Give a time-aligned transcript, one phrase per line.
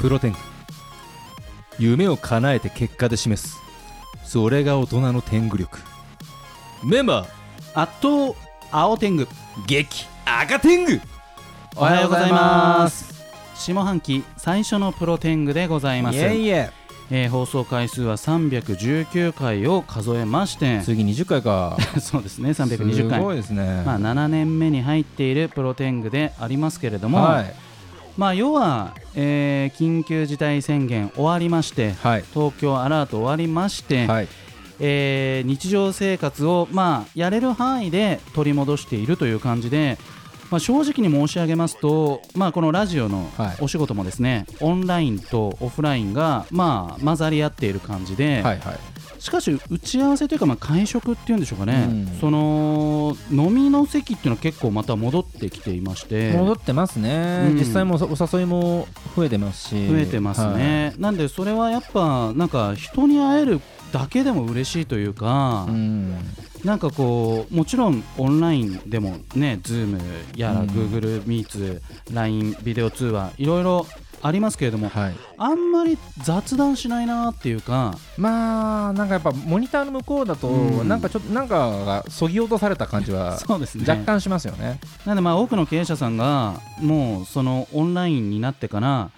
[0.00, 0.38] プロテング。
[1.78, 3.58] 夢を叶えて結果で示す。
[4.24, 5.78] それが大人の天狗力。
[6.82, 7.28] メンバー
[7.74, 8.34] 圧倒
[8.70, 9.28] 青天狗。
[9.66, 11.00] 激赤天狗。
[11.76, 13.12] おはようございます。
[13.54, 16.16] 下半期最初のプロテングでございます。
[16.16, 16.70] イエイエ
[17.10, 20.80] えー放送回数は319回を数えまして。
[20.82, 21.76] 次20回か。
[22.00, 23.18] そうですね320回。
[23.18, 27.67] すごいですね、まあ、7年目に入っているプロテングでありますけれども、はい
[28.18, 32.24] まあ、要は、えー緊急事態宣言終わりましてはい。
[32.34, 34.28] 東京アラート終わりまして、はい。
[34.80, 39.98] えー日常生活を、まあ、やれる範囲で取り戻しているという感じで、
[40.50, 43.56] まあ、正直に申し上げますと、まあ、このラジオのはい。
[43.60, 48.78] お仕事もですね、オンラインとオフラインが、まあ、混ざり合っている感じで、はいはい
[49.18, 52.18] しかし打ち合わせというか、まあ、会食っていうんでしょうかね、うん。
[52.20, 56.32] その飲みの席っていうのは結構また戻ってきていまして。
[56.32, 57.58] 戻ってますね、うん。
[57.58, 59.88] 実際もおお誘いも増えてますし。
[59.88, 63.60] 増えてますね、なんでそれはやっぱなんか人に会える
[63.92, 66.16] だけでも嬉しいというか、はいうん。
[66.64, 69.98] なんかこうもちろんオンラインでもね Zoom
[70.36, 70.68] やらうん。
[70.68, 71.80] Google Meets、
[72.12, 73.86] LINE ビデオ通話いろいろ
[74.22, 75.16] ありますけれどもはい。
[75.36, 80.88] あんまり雑談しないなっていうかまあなんかやっぱモニターの向こうだと、うん。
[80.88, 83.84] なんかちょっとなんかがそぎ落とされた感じはそうですね。
[83.86, 84.80] 若干しますよね。
[85.06, 89.10] なんでまあ多くの経営者さんがもうそのオンラインになってから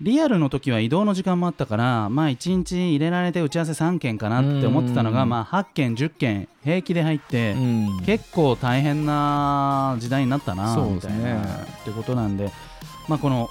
[0.00, 5.16] リアルの時は移動の時間もあったからまあ1日入れられて打ち合わせ3件かなって思ってたのうん。
[5.16, 8.02] がまあ8件10件平気で入って、うん。
[8.04, 11.46] 結構大変な時代になったなみたいなっ
[11.84, 12.50] てことなんで、
[13.08, 13.48] まあ、この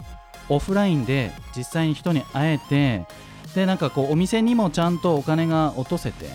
[0.49, 3.05] オフラインで実際に人に会えて
[3.55, 6.25] でなんかこうお店にもちゃんとお金が落とせて、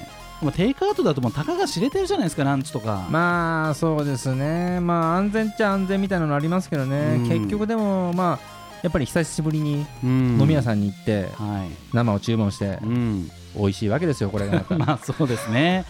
[0.41, 4.81] まあ、テイクアウトだともうたかが知れてるじゃないですかランチとか、まあそうですね。
[4.81, 7.29] まあ安全っちゃ安全みたいなのありますけどね、うん。
[7.29, 8.39] 結局でもまあ
[8.83, 10.41] やっぱり久しぶりにうん。
[10.41, 11.71] 飲み屋さんに行ってはい。
[11.93, 14.79] 生を注文してうん、美味しいわけですよこれがまた。
[14.79, 15.85] まあそうですね。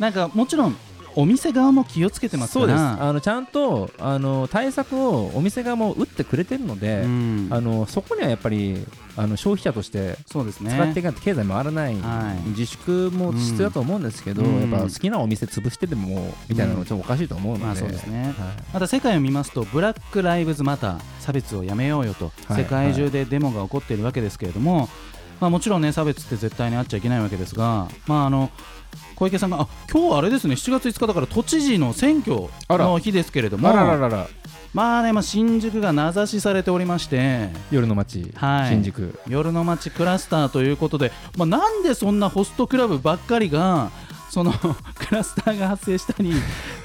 [0.00, 0.76] なんかもちろん
[1.16, 2.76] お店側も気をつけてますかそうです。
[2.76, 7.48] らあのちゃんとあの対策をお店側も打ってくれてるので、うん。
[7.50, 8.84] あのそこにはやっぱり
[9.16, 10.70] あの消費者としてそうですね。
[10.70, 12.48] 使っていかないと経済回らない、はい。
[12.50, 14.70] 自粛も必要だと思うんですけど、うん。
[14.70, 18.24] やっぱ好きなお店潰してでもみたいなのちょっとおかしいと思うので、まあそうですね。
[18.24, 18.34] はい。
[18.72, 22.62] また世界を見ますとブラック・ライブズ・マター差別をやめようよと、はい。
[22.62, 24.88] 世界中でデモが起こっているわけですけれども、
[25.40, 28.50] まあ、もちろんね差別って絶対にあっちゃいけないわけですが、まあ、あの
[29.16, 33.68] 小池さんがあ今日あれですね7月5日だから都知事の選挙の日ですけれども。
[34.74, 37.48] まあね、まあ、新宿が名指しされておりまして。
[37.70, 38.70] 夜の街、はい。
[38.70, 39.20] 新宿。
[39.28, 43.92] 夜の街クラスターということで、まあ、なんでそんなホストクラブばっかりが
[44.34, 44.52] その
[44.98, 46.32] クラスターが発生したり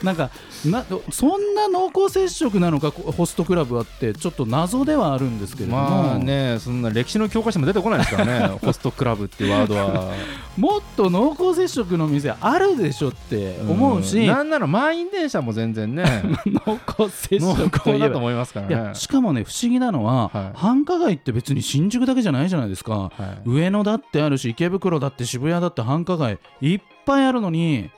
[0.04, 0.30] なんか
[0.66, 10.14] なそんな濃厚接触なのかこホストクラブはってちょっと謎ではあるんですけれども、まあねそんな歴史の教科書も出てこないですからね ホストクラブっていうワードは。
[10.58, 14.28] もっと濃厚接触の店あるでしょって思うし、ん。
[14.28, 16.04] なんなら満員電車も全然ね
[16.46, 20.58] 濃厚接濃触といだと思いますからいねやしかもね不思議なのは、はい。
[20.58, 23.50] 繁華街って別に新宿だけじゃないじゃないですか、はい。
[23.50, 27.90] 上野だってあるし池袋だって渋谷だって繁華街いっぱいあるのに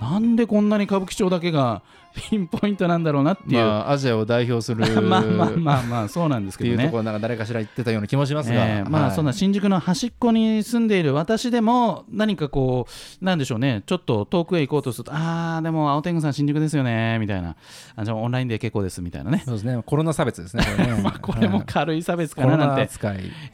[0.00, 1.82] なんでこんなに歌舞伎町だけが
[2.30, 6.74] ピンポイントなんだろうなっていう、まあアジアを代表する まあまあまあまあそうなんですけどね。
[6.74, 6.96] っていうとこ。
[6.98, 9.12] ろなんか誰かしら言ってたような気もしますが、えーまあはい。
[9.12, 12.86] そんな新宿の端っこに住んでいる私でも何かこ
[13.22, 13.84] うなんでしょうね。
[13.86, 17.18] ちょっと遠くへ行こうとするとああでも青天狗さん新宿ですよね。
[17.20, 17.54] みたいな。
[17.94, 19.00] あじゃあオンラインで結構です。
[19.02, 19.42] みたいなね。
[19.44, 19.80] そうですね。
[19.86, 20.64] コロナ差別ですね。
[20.64, 21.00] これね。
[21.04, 21.66] まあこれもはい。
[21.66, 22.88] 軽い差別かななんて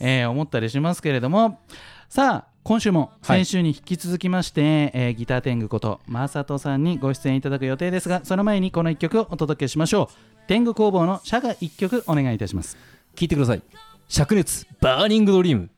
[0.00, 1.60] えー思ったりしますけれども
[2.08, 10.16] さあ今週もはい先週に引き続きまして、えーギター天狗ことマサトさんにご出演いただく予定ですがその前にこの1曲をお届けしましょう。
[10.48, 12.76] 天狗工房の社が1曲お願いいたします。
[13.16, 13.62] 聞いてください。
[14.08, 15.70] 灼熱バーニングドリーム。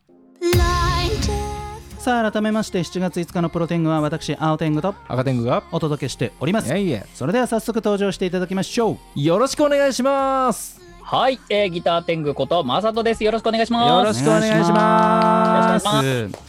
[1.98, 5.64] さあ改めまして7月5日のプロ天狗は私青天狗と赤天狗が。
[5.72, 6.69] お届けしております。
[7.14, 9.20] それでは早速登場していただきましょう。
[9.20, 10.77] よろしくお願いします
[11.10, 13.25] はい、えー、ギター天狗ことマサトです。
[13.25, 13.88] よろしくお願いします。
[13.88, 16.49] よろしくお願いしますお願いします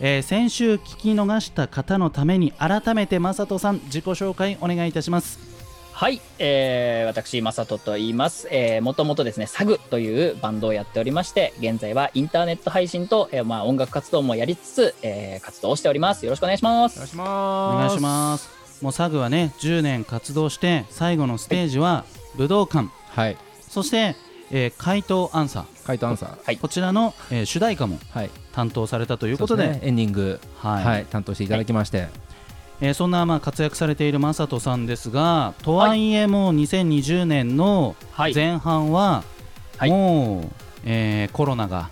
[0.00, 5.38] えー先週聞き逃した方のために改めてマサトさん自己紹介お願いいたします
[5.92, 8.48] はい、えー、私、マサトと言います。
[8.50, 16.24] えー、もともとですね、サグというバンドをやっておりまして、現在はインターネット配信と、えー、まあ、音楽活動もやりつつ、えー、活動をしております。
[16.24, 16.96] よろしくお願いします。
[16.96, 22.04] お願いしおます願いしますもうサグはね10年活動して最後のステージは
[22.36, 23.36] 武道館はい
[23.68, 24.16] そして、
[24.50, 25.86] えー、回答アンサー。
[25.86, 26.38] 回答アンサー。
[26.44, 26.56] はい。
[26.56, 28.30] こちらの、えー主題歌もはい。
[28.52, 29.64] 担当されたということで。
[29.64, 29.86] そうすね。
[29.88, 30.40] エンディング。
[30.58, 30.84] はい。
[30.84, 31.04] はい。
[31.06, 32.08] 担当していただきまして。
[32.80, 38.34] えーそんなまあ活躍されているマサトさんですがとはいえもう2020年のはい。
[38.34, 39.24] 前半は
[39.76, 39.90] はい。
[39.90, 40.48] もう、
[40.84, 41.90] えーコロナが、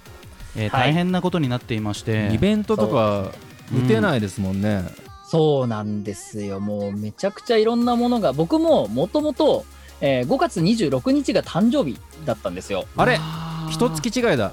[0.57, 0.91] えーはい。
[0.91, 3.33] 大変なことになっていまして、イベントとか
[3.75, 4.85] 打てないですもんね、
[5.29, 6.61] そうなんですよ。
[6.61, 9.65] もうめちゃくちゃいろんなものが、僕ももともと、
[10.01, 12.85] えー5月26日が誕生日だったんですよ。
[12.97, 13.19] あれ
[13.71, 14.53] 一月違いだ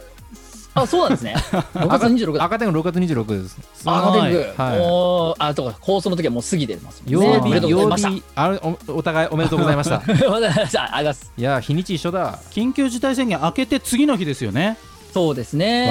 [0.76, 1.36] あ、そうなんですね。
[1.76, 2.44] 5月26だ。
[2.46, 4.40] 赤点6月26です赤天狗。
[4.58, 7.28] はいあ、とか、放送の時はもう過ぎてますもん曜ね。
[7.34, 8.10] 日おめでとうござい曜ました。
[8.10, 10.82] 日あれおお互いおめでとうございましたありがとうございました。
[10.82, 11.32] ありがとうございます。
[11.38, 14.78] いや日にち一緒だ緊急事態宣言明けて次の日ですよね。
[15.14, 15.88] そうですね。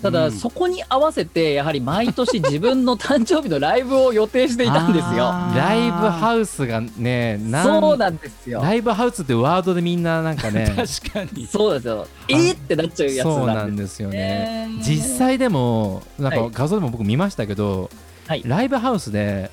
[0.00, 5.30] ただ、うんそこに合わせて、やはり毎年自分の誕生日のライブを予定していたんですよ。
[5.54, 8.62] ライブハウスがねなんそうなんですよ。
[8.62, 11.46] ライブハウスってワードでみんななんかね 確かに。
[11.46, 12.06] そうですよ。
[12.28, 14.68] えーってなっちゃうやつななんですよすねね。
[14.80, 17.90] 実際でもなんかはい画像でも僕見ましたけど、
[18.26, 19.50] はいライブハウスで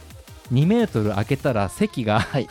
[0.54, 2.48] 2メートル開けたら席がはい8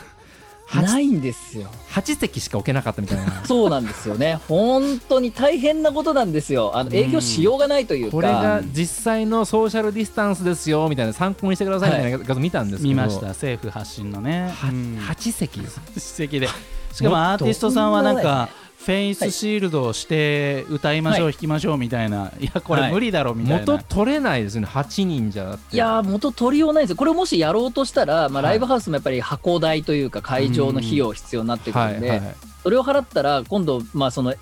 [0.74, 1.68] ないんですよ。
[1.90, 4.38] 8席しか置けなかったみたいな そうなんですよね。
[4.48, 6.72] 本当に大変なことなんですよ。
[6.74, 8.10] あの営業しようがないというか。
[8.12, 14.50] これが実際のソーシャルディスタンスですよみたいな参考にしてくださいみたいな画像見たんですけど、見ました政府発信のね。
[14.54, 16.48] はうん8席です素敵で。
[16.92, 18.48] しかもアーティストさんはなんか
[18.88, 22.32] フェイスシールドをして歌いましょう、は弾きましょうみたいな。
[22.40, 23.74] いやこはいれ無理だろみたいな。
[23.74, 24.66] 元取れないですよね。
[24.66, 25.44] 8人じゃ。
[25.44, 25.76] だって。
[25.76, 26.90] いやー元取りようないんです。
[26.92, 26.96] よ。
[26.96, 28.52] これをもしやろうとしたら、まあ、はい。
[28.52, 32.22] ライブハウスもやっぱり箱代というか会場の費用必要になってくるんで、
[32.62, 34.34] それを払ったら今度、まあ、その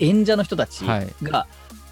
[0.00, 1.08] 演者の人たちが、はい。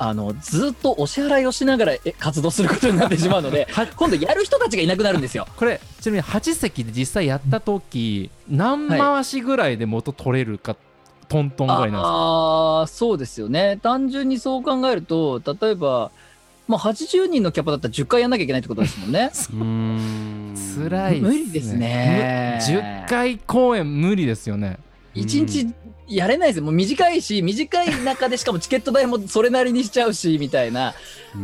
[0.03, 5.47] あのずっとお支払いをしながらえ活動することになってしまうので 今度やる人たちがいなくなるんですよ。
[5.57, 10.75] これちなみに8席で実際やった時何回しぐらいで元取れるか、
[11.31, 13.79] トントンぐらいなんですかああーそうですよね。
[13.83, 16.11] 単純にそう考えると例えば、
[16.69, 19.31] まあ、80人のキャパだったら10回やんなきゃいけないってことですもんね。
[19.33, 19.57] う。
[19.57, 20.55] ーん。
[20.91, 21.29] 辛いっすね。
[21.29, 22.59] 無理ですね。
[22.69, 24.79] む10回公演無理ですよね
[25.15, 25.75] 1日
[26.11, 26.65] やれないですよ。
[26.65, 30.95] もう短いし短い中でしかもチケット代もそれなりにしちゃうしみたいな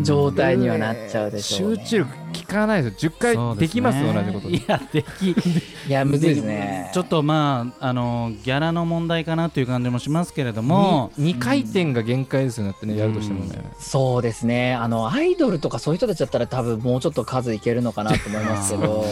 [0.02, 2.10] 状態にはなっちゃうでしょう、ね、集中力
[2.46, 3.10] 効かないですよ。
[3.12, 4.48] 10回できますよ同じこと。
[4.50, 5.30] いやでき
[5.88, 6.90] いやむずいですね。
[6.92, 13.70] ちょっとまああのギャラの問題かなという感じもしますけれども、2回転が限界ですよねだってねやるとしてもね。
[13.78, 14.74] そうですね。
[14.74, 19.04] あのアイドルとかそういう人たちだったら多分もうちょっと数いけるのかなと思いますけど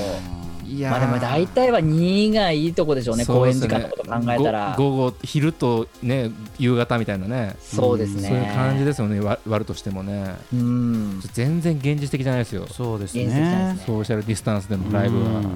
[0.77, 4.75] いやまあでも大体は2がいいとこでしょうね公演時間のこと考えたら。
[4.77, 7.57] 午後昼とね夕方みたいなね。
[7.61, 8.29] そうですね。
[8.29, 9.21] そういう感じですよね。
[9.21, 10.35] わ割るとしてもね。
[10.53, 11.21] うん。
[11.33, 12.67] 全然現実的じゃないですよ。
[12.67, 13.25] そうですね。
[13.25, 13.79] ですね。
[13.87, 15.25] ソーシャルディスタンスでのライブは。
[15.25, 15.45] うん。
[15.45, 15.55] はい。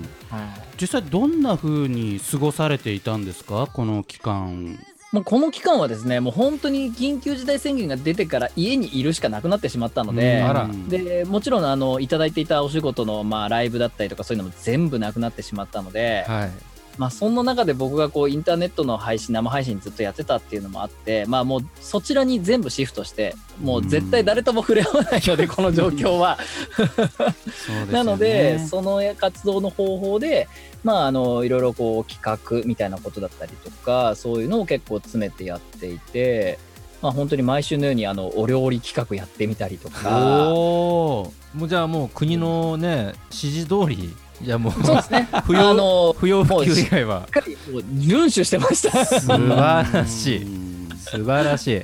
[0.81, 3.67] 実際どんな風に過ごされていたんですか？
[3.73, 4.79] この期間
[5.11, 16.51] もうこの期間はですねもう本当に緊急事態宣言が出てから家にいるしかなくなってしまったので、うんでもちろんあのいただいていたお仕事の、まあ、ライブだったりとかそういうのも全部なくなってしまったので、はい
[16.99, 26.39] まあ、そんな中で僕がこうインターネットの配信生配信ずっとやってたっていうのもあって、まあ、もうそちらに全部シフトしてもう絶対誰とも触れ合わないので、この状況は。
[27.87, 30.49] ねなのでその活動の方法で、
[30.83, 36.59] まあ、あのいろいろこう企画みたいなことだったりとかそういうのを結構詰めてやっていて。
[37.01, 45.29] まあ、本当に毎週のようにあのお料理企画やってみたりとかおーもうじゃあもう国のね指示通りじゃあもうそうですね。
[45.45, 47.23] 不要あの不要不急以外は。
[47.27, 49.05] しっかりもう遵守してました。
[49.05, 49.49] 素晴
[49.93, 50.43] らしい。
[50.43, 50.89] うん。
[50.97, 51.83] 素晴らしい。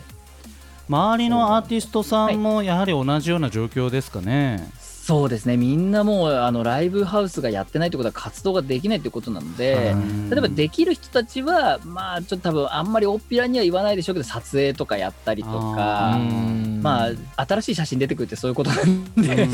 [0.88, 4.70] 周りのアーティストさんもやはり同じような状況ですかね、
[5.04, 5.58] そうですね。
[5.58, 10.30] みんなもうあのライブハウスがやってないってことは活動ができないってことなので、うん。
[10.30, 19.46] 例えばできる人たちはまあちょっと多分あんまりおっぴらには言わないでしょうけど撮影とかやったりとかあまあ新しい写真出てくるってそういうことなんで、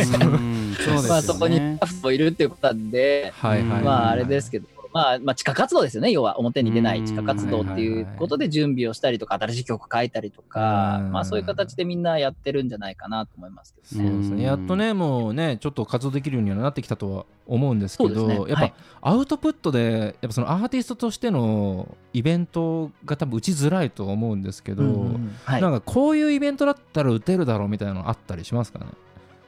[1.08, 3.82] まあそこにスタッフもいるっていうことなんで、はいはいはい。
[3.82, 4.79] まああれですけど。
[4.92, 6.10] まあ、まあ地下活動ですよね。
[6.10, 11.12] 要は表に出ない地下活動っていうことで準備をしたりとか新しい曲書いたりとかうん。
[11.12, 14.10] まあそういう形でみんなやってるんじゃないかなと思いますけどね。
[14.10, 14.42] そうですね。
[14.42, 18.74] やっとねもうねちょっと活動できるようにはなってきたとは思うんですけど、やっぱ、ねはい。
[19.02, 25.62] アウトプットでやっぱそのアーティストとしてのイベントが多分打ちづらいと思うんですけど、うんはい。
[25.62, 28.86] なんかこういうイベントだったら打てるだろうみたいなのあったりしますかね？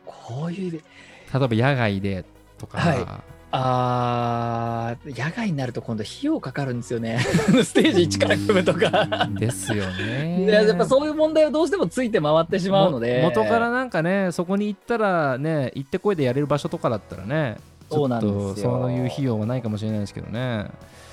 [0.06, 0.82] こういう例え
[1.32, 2.24] ば野外で
[2.58, 3.06] とか、はい
[3.54, 7.18] あー野外になると今度費用かかるんですよね。
[7.62, 9.28] ステージ1から組むとか。
[9.38, 10.44] ですよね。
[10.44, 13.18] いややっぱそういう問題はどうしてもついて回ってしまうので。
[13.20, 17.58] も元からなんかねそこに行ったらね行ってこいでやれる場所とかだったらね
[17.92, 18.70] そうなんですよ。
[18.72, 20.66] とそういう費用はないかもしれないですけどね、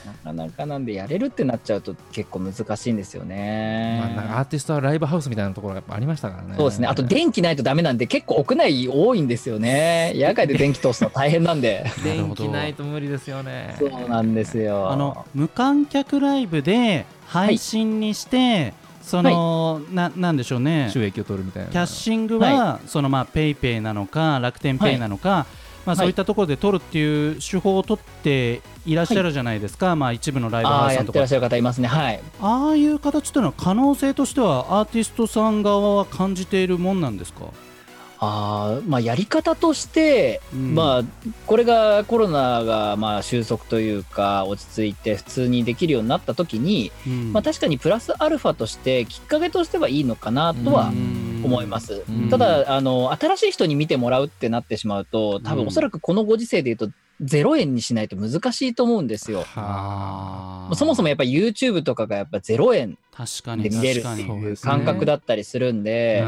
[0.06, 6.56] なかなかなんでやれるってなっちゃうと結構難しいんですよね、まあ、アーティストはライブハウスみたいなところがやっぱありましたからね。
[6.58, 10.14] そうですねあと電気ないとダメなんで結構屋内多いんですよね。
[10.16, 11.86] 野外で電気通すの大変なんで。
[12.04, 13.76] 電気ないと無理ですよね。
[13.78, 14.90] そうなんですよ。
[14.90, 20.90] あの無観客ライブで配信にして、その、ななんでしょうね。
[20.92, 21.70] 収益を取るみたいな。
[21.70, 25.46] キャッシングは、そのまあペイペイなのか楽天ペイなのか、
[25.86, 31.88] まあ、そういったところで取るっていう手法を取っていらっしゃるじゃないですか、まあ、一部のライブあハウスさんとからあやってっしゃる方いますね。
[31.88, 32.20] はい。
[32.42, 37.46] ああいう形というのは可能性としてはアーティストさん側は感じているもんなんですか、
[38.20, 40.76] あーまあやり方として、うん。
[40.76, 41.04] まあ
[41.48, 47.34] これがコロナがまあ収束というか落ち着いて普通にできるようになった時に、うん。
[47.34, 52.04] まあ確かにプラスアルファとしてきっかけとしてはいいのかなとはうん思います。
[52.08, 59.46] うんただあの新しい人に見てもらうってなってしまうと多うん分おそらくこのご時世で言うと0円にしないと難しいと思うんですよ。
[60.76, 64.40] そもそもやっぱり YouTube とかがやっぱ0円確かにで見れる確かに。
[64.40, 66.24] っていう感覚だったりするんで、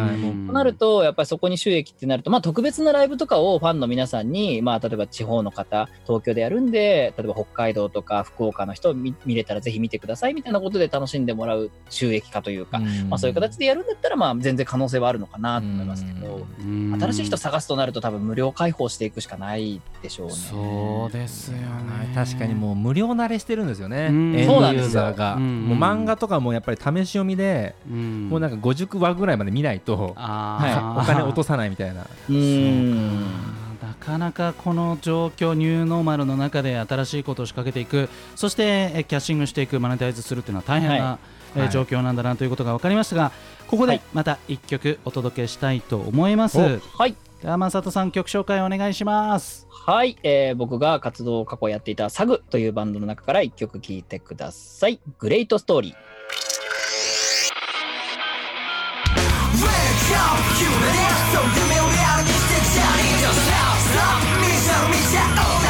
[0.45, 16.98] となると、やっぱりそこに収益ってなると、まあ、特別なライブとかをファンの皆さんに、まあ、例えば地方の方、東京でやるんで、例えば北海道とか福岡の人見見れたらぜひ見てくださいみたいなことで楽しんでもらう収益化というか、まあ、そういう形でやるんだったら、まあ、全然可能性はあるのかなと思いますけど、うん。
[17.00, 20.33] 新しい人探すとなると、多分無料開放していくしかないでしょうね。
[20.33, 22.12] そうですよね。
[22.13, 24.36] 確かにもう無料慣れしてるんですよね、うん。
[24.36, 24.89] エンドユそうなんですよ。
[24.89, 25.62] ーザーが、うん。
[25.67, 28.29] もう漫画とかもやっぱり試し読みで、うん。
[28.29, 31.01] もうなんか50話ぐらいまで見ないとあー。
[31.01, 32.01] お金落とさないみたいな。
[32.01, 33.21] うーん。
[33.81, 38.09] なかなかこの状況ニューノーマルの中で新しいことを仕掛けていく。
[38.35, 40.95] そしてえキャッシングしていくマネタイズするっていうのは大変な、
[41.55, 41.69] はい。
[41.69, 43.33] 状況なんだなということが分かりましたが
[43.67, 44.01] ここではい。
[44.13, 47.15] また1曲お届けしたいと思います、おはい。
[47.41, 49.67] では正人さん曲紹介お願いします。
[49.69, 55.00] はい、えー僕が活動を過去やっていたサグというバンドの中から一曲聴いてください。
[55.17, 56.50] グレートストーリー。
[60.12, 61.00] Wake up 夢で
[61.32, 65.61] そう夢をリアルにしてチャリンジを Stop stop 見ちゃう見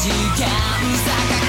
[0.00, 1.47] 間さ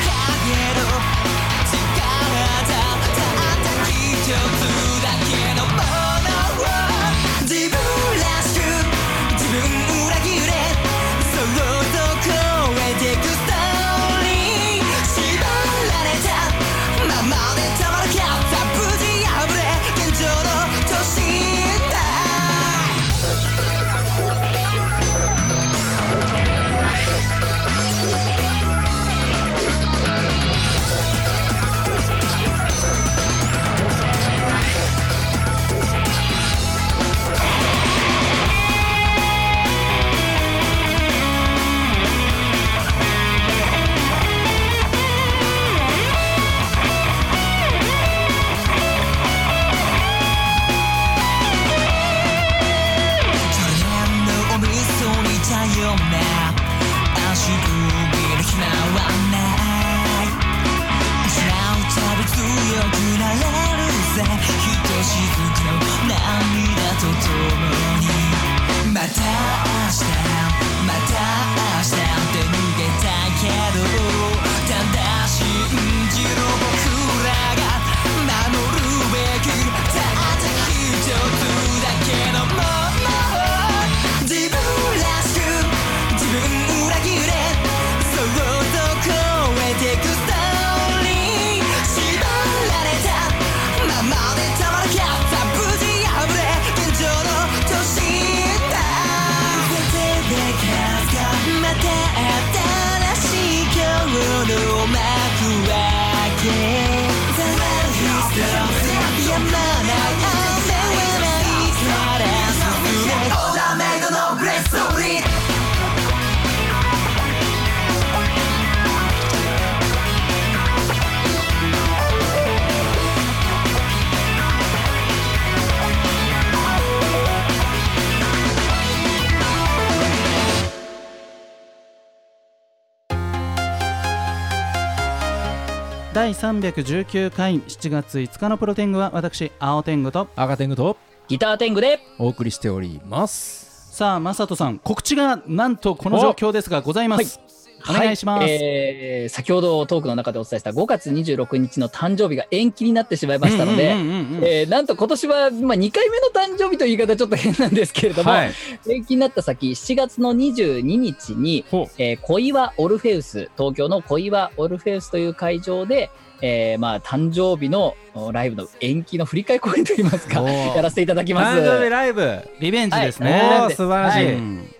[136.30, 140.96] 第319回7月5日のプロテングは私青天狗と赤天狗と
[141.28, 142.00] ギター天狗で。
[142.20, 143.96] お送りしております。
[143.98, 147.40] さあ正人さん告知がなんとこの状況ですがございます、
[147.88, 158.52] お願いします、はいえー先ほどトークの中でお伝えした5月26日の誕生日が延期になってしまいましたので、えーなんと今年は、まあ、2回目の誕生日という言い方はちょっと変なんですけれども、はい。
[158.90, 166.10] 延期になった先、7月の22日に、ほえー小岩オルフェウス、東京の小岩オルフェウスという会場で、
[166.42, 170.28] えーまあ、誕生日のおライブの延期の振り替え公演といいます。
[170.28, 171.60] か、やらせていただきます。
[171.60, 173.32] 誕生日ライブリベンジですはい。
[173.34, 174.34] ね、おー素晴らしい、はい。
[174.36, 174.76] うん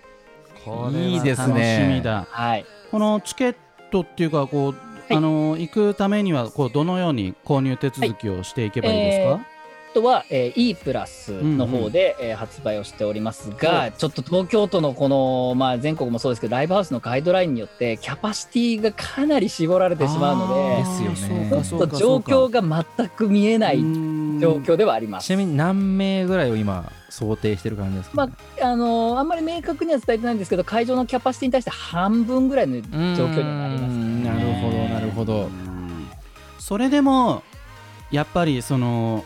[0.64, 2.26] これはいいですね楽しみだ。
[2.30, 2.66] はい。
[2.90, 3.56] このチケッ
[3.90, 4.72] トっていうかこう、
[5.12, 5.16] い。
[5.16, 9.40] あの行くためにはこうどのように購入手続きをしていけばいいですか、
[9.90, 21.64] あとは、えー、E プラスの方で、えー発売をしておりますが、ちょっと東京都のこの、まあ、全国もそうですけど、ライブハウスのガイドラインによって、キャパシティがかなり絞られてしまうので、ですよね。
[21.64, 25.26] ちょっと状況が全く見えない状況ではあります。
[25.26, 32.88] ちなみに何名ぐらいを今想定してる感じですか、まああのーあんまり明確には伝えてないんですけど、会場のキャパシティに対して半分ぐらいの状
[33.26, 35.42] 況にはなります、うんなるほどなるほど。
[35.42, 35.70] うん
[36.58, 37.42] それでも
[38.12, 39.24] やっぱりその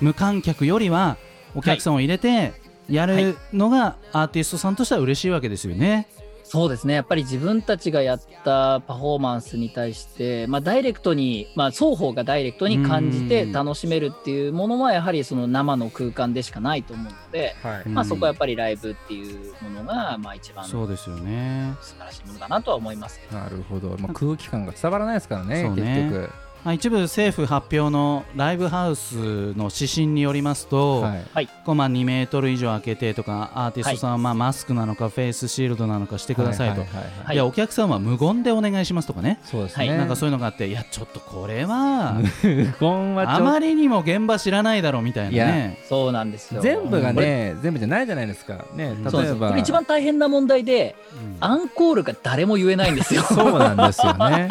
[0.00, 1.18] 無観客よりは
[1.54, 2.52] お客さんを入れて
[2.88, 6.08] やるのがアーティストさんとしては嬉しいわけですよね。
[6.52, 13.52] そうですね、やっぱり自分たちがやったパフォーマンスに対して、まあ、ダイレクトに、まあ、双方がダイレクトに感じてうん。
[13.52, 17.88] 楽しめるっていうものは、やはりその生の空間でしかないと思うので、はい。
[17.88, 21.72] まあ、そこはやっぱりライブっていうものが、まあ、一番素そうですよね。
[21.80, 23.20] 晴らしいものだなとは思います。
[23.30, 25.70] なるほど、まあ、空気感が伝わらないですからね。
[25.70, 26.30] 結局
[26.62, 31.48] まあ、一部政府発表のライブハウスの指針によりますと、はい。
[31.64, 36.84] こうまあ2メートル以上開けてとかアーティストさんはまあマスクなのかフェイスシールドなのかしてくださいと、
[37.32, 39.98] いやお客さんは無言でお願いしますとかね、そうですね、はい。
[39.98, 45.78] なんかそういうのがあっていやちょっとこれはあまりにも現場知らないだろうみたいなね。
[45.88, 46.60] そうなんですよ。
[46.60, 48.66] 全部がね全部じゃないじゃないですか。
[48.74, 49.56] ね例えば。
[49.56, 51.36] 一番大変な問題で、うん。
[51.40, 53.22] アンコールが誰も言えないんですよ。
[53.22, 54.48] そうなんですよね。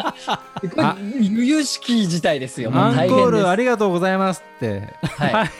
[0.60, 0.84] これ
[1.20, 2.70] 由々しき事態ですよ。
[2.74, 4.94] アンコールありがとうございますって。
[5.02, 5.50] はい、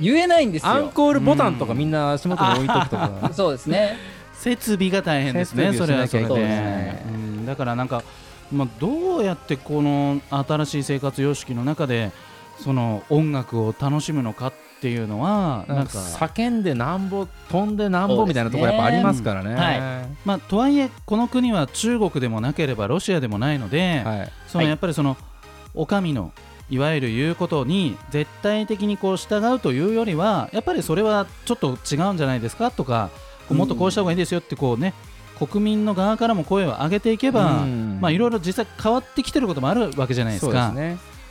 [0.00, 0.72] 言えないんですよ。
[0.72, 3.30] アンコールボタンとかみんな足元に置いとくとか。
[3.32, 3.96] そうですね。
[4.34, 6.94] 設備が大変ですね、設それはそれで。
[7.46, 8.02] だからなんか、
[8.52, 12.12] まあ、どうやってこの新しい生活様式の中で
[12.62, 15.84] その音楽を楽しむのかっていうのはなん。
[15.84, 19.50] んか、叫んでなんぼ飛んでなんぼみたいなところやっぱありますからね。
[19.50, 24.18] そうですねまあ、とはいえこの国は中国でもなければロシアでもないので、はい。
[24.18, 24.32] はい。
[24.46, 25.16] そのやっぱりその
[25.74, 26.32] お上の
[26.70, 33.10] いわゆる言うことに絶対的にこう従うというよりはやっぱりそれはちょっと違うんじゃないですかとか
[33.50, 34.94] もっとこうした方がいいですよってこうね
[35.38, 37.98] 国民の側からも声を上げていけば、うん。
[38.00, 40.72] まあいろいろ実際変わってきてることもあるわけじゃないですか。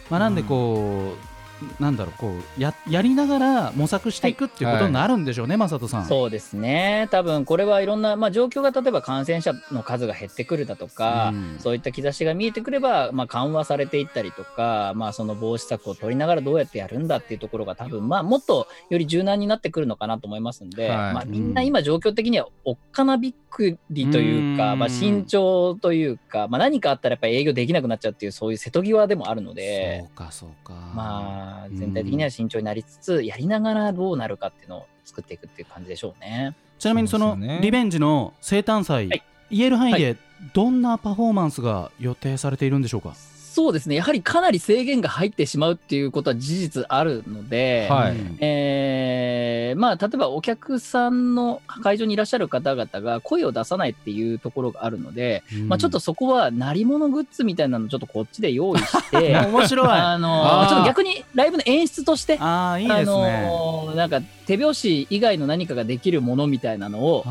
[0.10, 1.33] まあなんでこう、
[1.80, 6.06] なんだろうこうややりながら模索していくっていうことになるんでしょうね、正人さん。
[6.06, 7.08] そうですね。
[7.12, 30.06] 多分これはいろんな、まあ、状況が例えば感染者の数が減ってくるだとか、うんそういった兆しが見えてくれば、まあ、緩和されていったりとか、まあ、その防止策を取りながらどうやってやるんだっていうところが多分、まあ、もっとより柔軟になってくるのかなと思いますんで、はいまあ、みんな今状況的にはおっかなびっくりというか、うんまあ、慎重というか、まあ、何かあったらやっぱり営業できなくなっちゃうっていうそういう瀬戸際でもあるのでそ。
[30.06, 30.74] うかそうか。
[30.96, 36.56] まあ、全体的には慎重になりつつ、やりながらどうなるかっていうのを作っていくっていう感じでしょうね。
[36.80, 40.18] ちなみにそのリベンジの生誕祭、はい言える範囲で
[40.56, 43.14] どんなパフォーマンスが予定されているんでしょうか？
[43.54, 48.14] そうですね、やはりかなり制限が入ってしまうっていうことは事実あるので、はい。
[48.14, 59.88] うんえーまあ、例えばお客さんの会場にいらっしゃる方々が声を出さないっていうところがあるので、まあ、ちょっとそこは鳴り物グッズみたいなのをちょっとこっちで用意して、 面白い。
[59.88, 63.06] ああのちょっと逆にライブの演出として、あーいいですね。
[63.06, 67.24] のなんか手拍子以外の何かができるものみたいなのを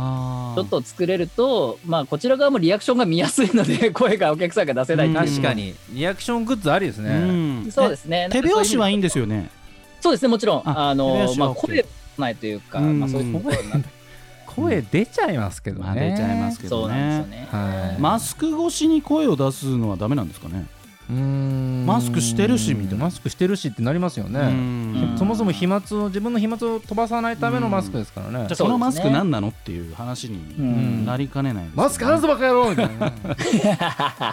[0.55, 5.75] ちょっと作れると、まあ、こちら側もリアクションが見やすいので、 声がお客さんが出せない確かに。
[5.91, 7.71] リアクショングッズありですうねん。
[7.73, 8.29] そうですね。
[8.31, 9.51] 手拍子はいいんでですよね。
[10.01, 10.69] そうですね、もちろん。
[10.69, 11.85] ああのまあ、声
[12.19, 13.01] ないというか、うん。
[13.01, 13.89] まあ、そういうところになって
[14.47, 17.49] 声出ちゃいますけどね、まあ出ちゃいますけどね。
[17.99, 20.67] マスク越しに声を出すのはダメなんですかね？
[21.09, 21.87] うーん。
[21.87, 23.05] マスクしてるしみたいな。
[23.05, 24.43] マスクしてるしってなりますよね、う
[25.15, 25.17] ん。
[25.19, 31.07] そもそも飛沫を自分の飛沫を飛ばさないためのマスクですからね、じゃあそのマスク何なのっていう話にん。
[31.07, 33.13] なりかねないマスク外すバカ野郎みたいな。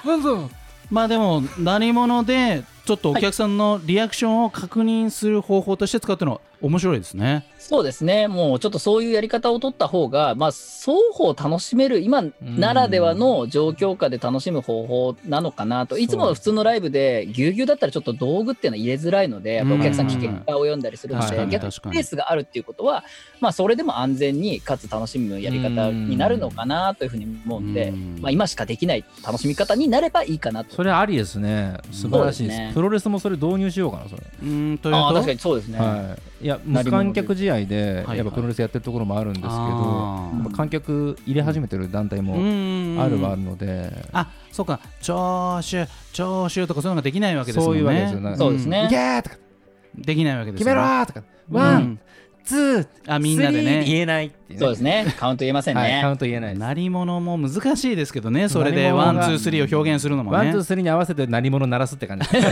[0.21, 0.49] ぞ
[0.89, 7.45] まあでも何者でちょっとお客さんのリアクションを確認する方法として使ってるのは面白いですね。
[7.57, 8.27] そうですね。
[8.27, 15.97] もうちょっとそういうやり方を取った方が、まあ、双方楽しめる、今ならではの状況下で楽しむ方法なのかなと。
[15.97, 23.03] いつもの普通のライブで、ぎゅうぎゅうだったらちょっと道具っていうのは入れづらいので、やっぱお客さん危険化を読んだりするので、逆にスペースがあるっていうことは、
[23.39, 30.75] まあ、それでも安全にかつ楽しむやり方になるのかなというふうに思うんで、うんまあ、今しかできない楽しみ方になればいいかなと。
[30.75, 34.23] それありですね素晴らしいですそうですねプロレスもそれ導入しようかなそれ。
[34.41, 35.77] うーんというああ、と確かにそうですね。
[35.77, 40.37] はい、いや無観客試合ではいやっぱプロレスやってるところもあるんですけど、あー。
[40.37, 44.79] やっぱ観客入れ始めてる団体ももあるはあるので、あそうか。
[45.01, 47.81] 聴取聴取とかそういうのができないわけですもんね。
[47.81, 48.37] そういうわけですよね。
[48.37, 48.85] そうですね。
[48.85, 49.35] いけーとか。
[49.97, 51.99] できないわけです決めろーとか、 one、うん
[52.49, 53.83] two、あみんなでね。
[53.85, 54.59] 言えないっていうね。
[54.59, 55.15] そうですね。
[55.19, 55.81] カウント言えませんね。
[55.81, 56.59] はい、カウント言えないです。
[56.59, 58.49] 鳴り物も難しいですけどね。
[58.49, 60.37] それで one two three を表現するのもね。
[60.37, 62.27] one、two、three に合わせて鳴り物鳴らすって感じ。
[62.27, 62.45] です。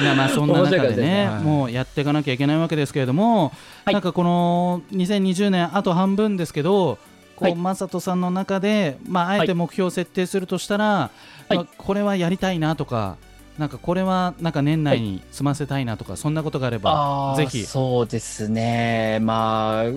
[0.00, 1.28] いやまあそんな中でねね。
[1.28, 1.42] はい。
[1.42, 3.52] もうやっていかなきゃいけないわけですけれども、
[3.84, 3.92] はい。
[3.92, 6.96] なんかこの2020年あと半分ですけど
[7.36, 7.54] こう、はい。
[7.54, 11.10] マサトさんの中で、まあ、あえて目標を設定するとしたら、は
[11.50, 11.54] い。
[11.56, 13.18] まあこれはやりたいなとか
[13.58, 17.64] なんかこれはなんか年内に済ませたいなとか、そんなことがあればぜひ。
[17.64, 19.92] そうですね、まあ、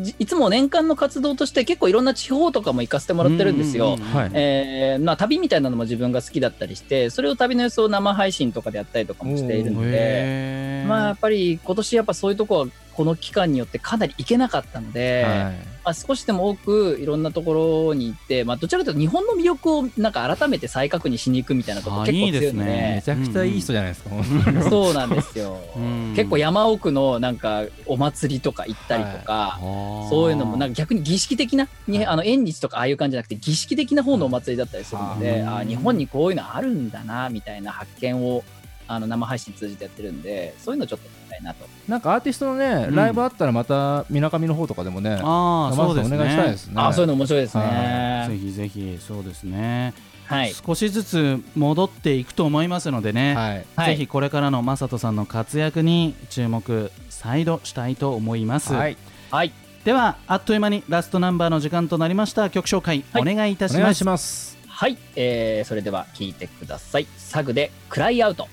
[0.00, 3.98] じいつも年間の活動として結構いろんな地方とかも行かせてもらってるんですよ。
[4.32, 15.72] えーまあ、旅みたいなのも自分が好きだったりして、それを旅の様子を生配信とかでやったりとかもしているので、まあ、やっぱり今年やっぱそういうとこはこの期間によってかなり行けなかったので、はい。
[15.84, 22.92] まあ、少しでも多くいろんなところに行って、まあ、どちらかというと日本の魅力をなんか改めて再確認しに行くみたいなとこあ結構強いのでね。
[22.96, 24.10] めちゃくちゃいい人じゃないですか。
[24.70, 25.58] そうなんですよ。
[25.76, 26.12] うん。
[26.14, 35.48] 結構山奥のなんかお祭りとか行ったりとか、そういうのもなんか逆に儀式的な、にあの縁日とかああいう感じじゃなくて儀式的な方のお祭りだったりするので、うん。
[35.48, 38.44] あー日本にこういうのあるんだなみたいな発見を
[38.88, 41.66] あの生配信通じてやってるんで、そういうのちょっとやりたいなと。
[41.88, 46.74] なんかアーティストのね、うんライブあったらまたみなかみの方とかでもね、ああそうですねお願いしたいですね。
[46.76, 48.26] あーそういうの面白いですはね。
[48.28, 49.94] ぜひぜひそうですね、
[50.26, 50.52] はい。
[50.52, 53.66] 少しずつ戻っていくと思いますのでね、はい。
[53.76, 58.96] はいぜひこれからのマサトさんの活躍に注目再度したいと思います、はい。
[59.30, 59.52] はい。
[59.84, 64.58] ではあっという間にラストナンバーの時間となりました曲紹介、はいお願いいたしますお願いします。
[64.68, 64.96] はい。
[65.16, 67.06] えー、それでは聞いてください。
[67.16, 68.48] サグでクライアウト。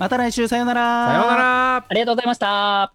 [0.00, 1.76] また来週さようならさようなら。
[1.76, 2.94] ありがとうございました。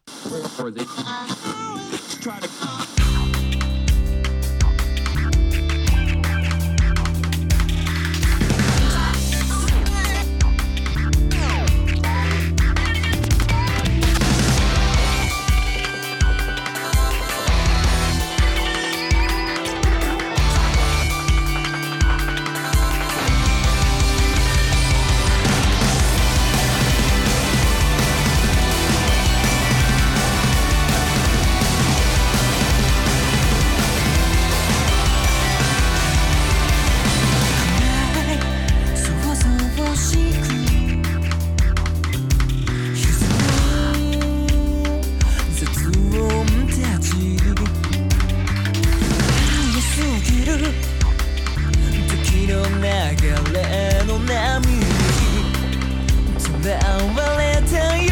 [52.85, 52.91] 流
[53.51, 54.85] れの波に
[56.37, 56.77] とら
[57.15, 58.04] われたよ